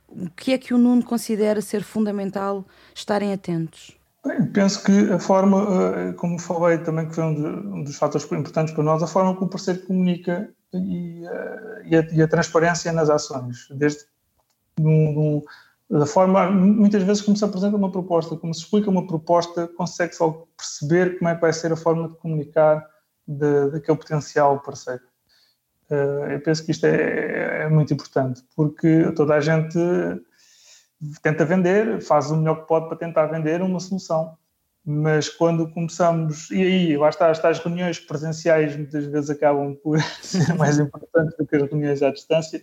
o 0.07 0.29
que 0.29 0.53
é 0.53 0.57
que 0.57 0.73
o 0.73 0.77
Nuno 0.77 1.03
considera 1.03 1.59
ser 1.59 1.83
fundamental 1.83 2.65
estarem 2.95 3.33
atentos? 3.33 3.97
Bem, 4.25 4.45
penso 4.45 4.81
que 4.83 5.11
a 5.11 5.19
forma, 5.19 5.67
eh, 5.97 6.13
como 6.13 6.39
falei 6.39 6.77
também, 6.77 7.09
que 7.09 7.15
foi 7.15 7.25
um, 7.25 7.83
dos 7.83 7.97
fatores 7.97 8.31
importantes 8.31 8.73
para 8.73 8.83
nós, 8.83 9.03
a 9.03 9.07
forma 9.07 9.33
como 9.33 9.47
o 9.47 9.49
parceiro 9.49 9.81
comunica 9.81 10.49
e, 10.73 11.25
eh, 11.25 11.81
e, 11.85 11.95
a, 11.97 12.07
e 12.13 12.21
a, 12.21 12.27
transparência 12.27 12.93
nas 12.93 13.09
ações. 13.09 13.67
Desde 13.71 14.05
num, 14.79 15.43
da 15.89 16.05
forma, 16.05 16.49
muitas 16.49 17.03
vezes, 17.03 17.21
como 17.21 17.37
se 17.37 17.45
apresenta 17.45 17.75
uma 17.75 17.91
proposta, 17.91 18.35
como 18.35 18.53
se 18.53 18.61
explica 18.61 18.89
uma 18.89 19.05
proposta, 19.05 19.67
consegue 19.67 20.15
só 20.15 20.45
perceber 20.57 21.17
como 21.17 21.29
é 21.29 21.35
que 21.35 21.41
vai 21.41 21.53
ser 21.53 21.71
a 21.71 21.75
forma 21.75 22.07
de 22.07 22.15
comunicar 22.15 22.83
daquele 23.27 23.97
potencial 23.97 24.59
parceiro. 24.59 25.03
Uh, 25.89 26.31
eu 26.31 26.41
penso 26.41 26.65
que 26.65 26.71
isto 26.71 26.85
é, 26.85 27.63
é, 27.63 27.69
muito 27.69 27.93
importante, 27.93 28.43
porque 28.55 29.11
toda 29.15 29.35
a 29.35 29.41
gente 29.41 29.77
tenta 31.21 31.45
vender, 31.45 32.01
faz 32.01 32.31
o 32.31 32.37
melhor 32.37 32.61
que 32.61 32.67
pode 32.67 32.87
para 32.87 32.97
tentar 32.97 33.27
vender 33.27 33.61
uma 33.61 33.79
solução. 33.79 34.37
Mas 34.85 35.29
quando 35.29 35.69
começamos, 35.69 36.49
e 36.51 36.61
aí, 36.61 36.97
lá 36.97 37.09
está, 37.09 37.29
as 37.29 37.59
reuniões 37.59 37.99
presenciais 37.99 38.75
muitas 38.75 39.05
vezes 39.05 39.29
acabam 39.29 39.75
por 39.75 40.01
ser 40.21 40.53
mais 40.55 40.79
importantes 40.79 41.37
do 41.37 41.45
que 41.45 41.55
as 41.55 41.69
reuniões 41.69 42.01
à 42.01 42.11
distância, 42.11 42.61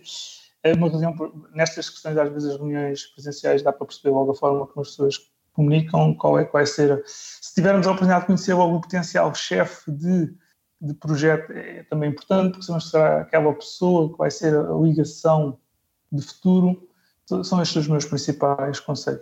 é 0.63 0.73
uma 0.73 0.89
reunião, 0.89 1.15
nestas 1.53 1.89
questões, 1.89 2.17
às 2.17 2.31
vezes 2.31 2.51
as 2.51 2.57
reuniões 2.57 3.07
presenciais 3.07 3.63
dá 3.63 3.71
para 3.73 3.85
perceber 3.85 4.09
logo 4.09 4.31
a 4.31 4.35
forma 4.35 4.67
como 4.67 4.81
as 4.81 4.89
pessoas 4.89 5.31
comunicam, 5.53 6.13
qual 6.15 6.39
é 6.39 6.45
que 6.45 6.53
vai 6.53 6.65
ser. 6.65 7.03
Se 7.05 7.53
tivermos 7.53 7.87
a 7.87 7.91
oportunidade 7.91 8.21
de 8.21 8.27
conhecer 8.27 8.53
o 8.53 8.79
potencial 8.79 9.33
chefe 9.33 9.91
de, 9.91 10.33
de 10.79 10.93
projeto, 10.93 11.51
é 11.51 11.83
também 11.83 12.11
importante, 12.11 12.51
porque 12.57 12.65
se 12.65 12.89
será 12.89 13.21
aquela 13.21 13.53
pessoa 13.53 14.11
que 14.11 14.17
vai 14.17 14.31
ser 14.31 14.55
a 14.55 14.73
ligação 14.73 15.57
de 16.11 16.21
futuro. 16.21 16.87
São 17.43 17.61
estes 17.61 17.83
os 17.83 17.87
meus 17.87 18.05
principais 18.05 18.79
conselhos. 18.79 19.21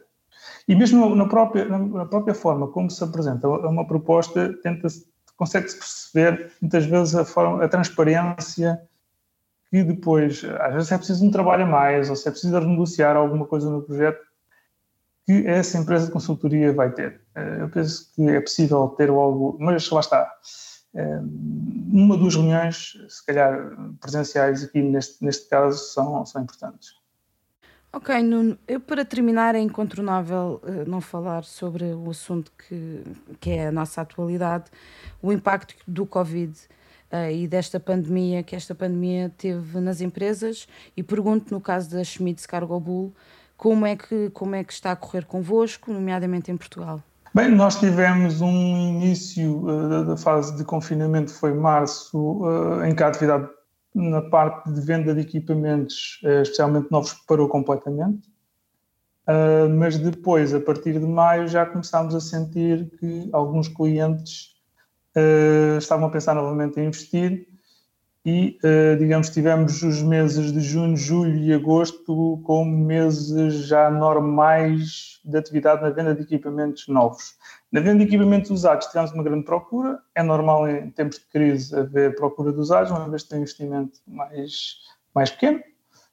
E 0.67 0.75
mesmo 0.75 1.15
na 1.15 1.27
própria, 1.27 1.65
na 1.65 2.05
própria 2.05 2.34
forma 2.34 2.67
como 2.67 2.89
se 2.89 3.03
apresenta 3.03 3.48
uma 3.48 3.86
proposta, 3.86 4.53
tenta-se, 4.62 5.08
consegue-se 5.36 5.77
perceber 5.77 6.51
muitas 6.62 6.86
vezes 6.86 7.15
a, 7.15 7.25
forma, 7.25 7.63
a 7.63 7.67
transparência 7.67 8.81
que 9.72 9.84
depois, 9.84 10.44
às 10.44 10.74
vezes 10.74 10.92
é 10.92 10.98
preciso 10.98 11.26
um 11.26 11.32
trabalho 11.32 11.64
a 11.64 11.68
mais, 11.68 12.10
ou 12.10 12.16
se 12.16 12.28
é 12.28 12.32
preciso 12.32 12.58
renegociar 12.58 13.16
alguma 13.16 13.46
coisa 13.46 13.70
no 13.70 13.84
projeto, 13.84 14.20
que 15.26 15.46
essa 15.46 15.78
empresa 15.78 16.08
de 16.08 16.12
consultoria 16.12 16.74
vai 16.74 16.92
ter. 16.92 17.22
Eh, 17.36 17.58
eu 17.62 17.70
penso 17.70 18.12
que 18.16 18.28
é 18.28 18.42
possível 18.42 18.88
ter 18.98 19.10
algo, 19.10 19.58
mas 19.60 19.88
lá 19.92 20.00
está. 20.00 20.34
Eh, 20.96 21.20
uma, 21.92 22.18
duas 22.18 22.36
reuniões, 22.36 22.94
se 23.08 23.24
calhar 23.26 23.76
presenciais 24.02 24.64
aqui 24.64 24.82
neste, 24.82 25.24
neste 25.24 25.48
caso, 25.48 25.78
são, 25.78 26.26
são 26.26 26.42
importantes. 26.42 27.00
Ok, 27.92 28.22
Nuno, 28.22 28.58
eu 28.68 28.80
para 28.80 29.04
terminar 29.04 29.56
é 29.56 29.60
incontornável 29.60 30.62
uh, 30.64 30.88
não 30.88 31.02
falar 31.02 31.44
sobre 31.44 31.86
o 31.86 32.12
assunto 32.12 32.52
que, 32.52 33.02
que 33.40 33.50
é 33.50 33.68
a 33.68 33.72
nossa 33.72 34.02
atualidade, 34.02 34.66
o 35.24 35.34
impacto 35.34 35.74
do 35.88 36.06
Covid 36.06 36.56
uh, 37.12 37.32
e 37.32 37.48
desta 37.48 37.80
pandemia 37.80 38.44
que 38.44 38.56
esta 38.56 38.74
pandemia 38.74 39.32
teve 39.38 39.80
nas 39.80 40.01
empresas 40.01 40.68
e 40.96 41.04
pergunto 41.04 41.54
no 41.54 41.62
caso 41.62 41.89
da 41.92 42.04
Schmitz 42.04 42.46
Cargo 42.46 42.80
Bull 42.80 43.13
como 43.58 43.86
é 43.86 43.96
que 43.96 44.30
como 44.30 44.56
é 44.56 44.63
que 44.63 44.72
está 44.72 44.92
a 44.92 44.96
correr 44.96 45.25
convosco, 45.25 45.92
nomeadamente 45.92 46.50
em 46.51 46.58
Portugal. 46.58 47.04
Bem, 47.34 47.51
nós 47.51 47.80
tivemos 47.80 48.42
um 48.42 48.50
início 48.50 49.62
uh, 49.68 50.06
da 50.06 50.18
fase 50.18 50.58
de 50.58 50.63
confinamento, 50.63 51.32
foi 51.32 51.54
março, 51.54 52.18
uh, 52.18 52.84
em 52.84 52.96
que 52.96 53.04
a 53.04 53.08
atividade 53.08 53.48
na 53.94 54.22
parte 54.22 54.72
de 54.72 54.82
venda 54.82 55.13
de 55.13 55.22
equipamentos, 55.22 56.20
uh, 56.24 56.42
especialmente 56.42 56.89
novos, 56.89 57.13
parou 57.28 57.48
completamente. 57.48 58.28
mas 59.78 60.00
depois, 60.00 60.56
a 60.56 60.60
partir 60.60 60.94
de 60.94 61.06
maio, 61.06 61.48
já 61.48 61.63
começámos 61.66 62.16
a 62.16 62.20
sentir 62.20 62.89
que 63.00 63.30
alguns 63.32 63.68
clientes 63.68 64.59
uh, 65.16 65.78
estavam 65.78 66.08
a 66.08 66.10
pensar 66.10 66.36
novamente 66.36 66.80
em 66.80 66.88
investir 66.88 67.48
e, 68.25 68.60
uh, 68.63 68.98
digamos, 68.98 69.30
tivemos 69.30 69.82
os 69.82 70.02
meses 70.02 70.52
de 70.52 70.60
junho, 70.60 70.95
julho 70.95 71.38
e 71.38 71.54
agosto 71.54 72.41
como 72.43 72.78
meses 72.86 73.65
já 73.65 73.89
normais 73.89 75.19
de 75.24 75.38
atividade 75.38 75.82
na 75.82 75.89
venda 75.89 76.13
de 76.13 76.24
equipamentos 76.24 76.88
novos. 76.88 77.36
Na 77.72 77.80
venda 77.80 78.00
de 78.00 78.04
equipamentos 78.04 78.52
usados 78.52 78.88
tivemos 78.88 79.12
uma 79.12 79.24
grande 79.24 79.45
procura, 79.45 80.00
é 80.13 80.22
normal 80.22 80.67
em 80.67 80.89
tempos 80.91 81.19
de 81.19 81.26
crise 81.26 81.76
haver 81.76 82.15
procura 82.15 82.52
de 82.52 82.60
usados, 82.60 82.91
uma 82.91 83.10
vez 83.10 83.24
que 83.24 83.30
tem 83.30 83.39
um 83.39 83.41
investimento 83.41 84.00
mais, 84.06 84.76
mais 85.15 85.32
pequeno, 85.32 85.62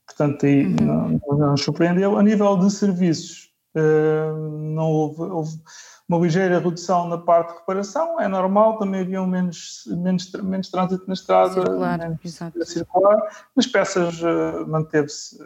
portanto 0.07 0.47
aí 0.47 0.67
uhum. 0.67 0.77
não, 0.81 1.39
não, 1.39 1.51
nos 1.51 1.63
surpreendeu. 1.63 2.17
A 2.17 2.23
nível 2.23 2.57
de 2.57 2.71
serviços, 2.71 3.51
uh, 3.75 4.37
não 4.75 4.91
houve, 4.91 5.23
houve 5.23 5.59
uma 6.09 6.19
ligeira 6.19 6.61
redução 6.61 7.09
na 7.09 7.19
parte 7.19 7.53
de 7.53 7.59
reparação, 7.59 8.21
é 8.21 8.29
normal, 8.29 8.79
também 8.79 9.01
havia 9.01 9.27
menos, 9.27 9.85
menos, 9.87 10.31
menos 10.33 10.69
trânsito 10.69 11.05
na 11.07 11.15
estrada, 11.15 11.55
circular, 11.55 11.99
menos 11.99 12.43
a 12.43 12.65
circular, 12.65 13.47
mas 13.57 13.67
peças 13.67 14.23
uh, 14.23 14.67
manteve-se 14.69 15.37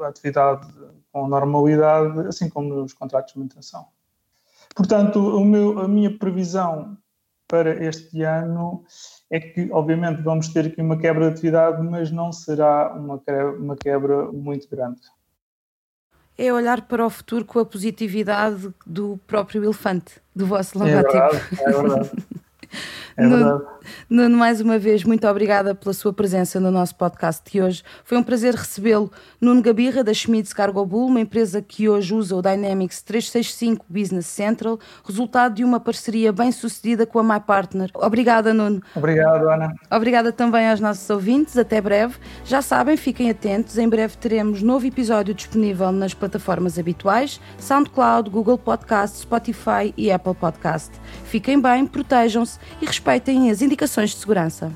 a 0.00 0.08
atividade 0.08 0.66
com 1.12 1.28
normalidade, 1.28 2.26
assim 2.26 2.48
como 2.48 2.74
nos 2.74 2.94
contratos 2.94 3.34
de 3.34 3.38
manutenção. 3.38 3.86
Portanto, 4.74 5.44
meu, 5.44 5.80
a 5.80 5.88
minha 5.88 6.16
previsão 6.16 6.96
para 7.46 7.84
este 7.84 8.22
ano 8.22 8.84
é 9.28 9.40
que, 9.40 9.70
obviamente, 9.72 10.22
vamos 10.22 10.48
ter 10.48 10.66
aqui 10.66 10.80
uma 10.80 10.96
quebra 10.96 11.26
de 11.26 11.32
atividade, 11.32 11.82
mas 11.82 12.10
não 12.10 12.32
será 12.32 12.94
uma, 12.94 13.20
uma 13.58 13.76
quebra 13.76 14.30
muito 14.32 14.68
grande 14.70 15.00
é 16.46 16.52
olhar 16.52 16.80
para 16.80 17.04
o 17.04 17.10
futuro 17.10 17.44
com 17.44 17.58
a 17.58 17.66
positividade 17.66 18.70
do 18.86 19.20
próprio 19.26 19.62
elefante, 19.62 20.14
do 20.34 20.46
vosso 20.46 20.78
logotipo. 20.78 21.16
É 21.16 21.28
verdade, 21.28 21.48
é 21.60 21.72
verdade. 21.72 22.10
É 23.16 23.28
verdade. 23.28 23.64
Nuno, 24.08 24.36
mais 24.36 24.60
uma 24.60 24.78
vez, 24.78 25.04
muito 25.04 25.26
obrigada 25.26 25.74
pela 25.74 25.92
sua 25.92 26.12
presença 26.12 26.58
no 26.60 26.70
nosso 26.70 26.94
podcast 26.94 27.42
de 27.50 27.60
hoje. 27.60 27.82
Foi 28.04 28.18
um 28.18 28.22
prazer 28.22 28.54
recebê-lo. 28.54 29.10
Nuno 29.40 29.62
Gabirra, 29.62 30.02
da 30.02 30.12
Schmitz 30.12 30.52
Cargo 30.52 30.84
Bull, 30.84 31.06
uma 31.06 31.20
empresa 31.20 31.62
que 31.62 31.88
hoje 31.88 32.14
usa 32.14 32.36
o 32.36 32.42
Dynamics 32.42 33.02
365 33.02 33.86
Business 33.88 34.26
Central, 34.26 34.78
resultado 35.04 35.54
de 35.54 35.64
uma 35.64 35.80
parceria 35.80 36.32
bem 36.32 36.52
sucedida 36.52 37.06
com 37.06 37.18
a 37.18 37.22
My 37.22 37.40
Partner. 37.40 37.90
Obrigada, 37.94 38.52
Nuno. 38.52 38.82
Obrigado, 38.94 39.48
Ana. 39.48 39.74
Obrigada 39.90 40.32
também 40.32 40.68
aos 40.68 40.80
nossos 40.80 41.08
ouvintes. 41.10 41.56
Até 41.56 41.80
breve. 41.80 42.16
Já 42.44 42.62
sabem, 42.62 42.96
fiquem 42.96 43.30
atentos. 43.30 43.78
Em 43.78 43.88
breve 43.88 44.16
teremos 44.16 44.62
novo 44.62 44.86
episódio 44.86 45.34
disponível 45.34 45.92
nas 45.92 46.14
plataformas 46.14 46.78
habituais: 46.78 47.40
SoundCloud, 47.58 48.30
Google 48.30 48.58
Podcast, 48.58 49.18
Spotify 49.18 49.92
e 49.96 50.10
Apple 50.10 50.34
Podcast. 50.34 50.90
Fiquem 51.24 51.60
bem, 51.60 51.86
protejam-se 51.86 52.58
e 52.80 52.86
respeitem 52.86 53.50
as 53.50 53.62
indicações 53.70 54.10
de 54.10 54.16
segurança. 54.16 54.72